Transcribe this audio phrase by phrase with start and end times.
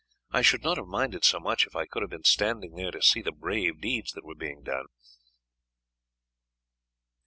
[0.31, 3.03] I should not have minded so much if I could have been standing there to
[3.03, 4.87] see the brave deeds that were being done."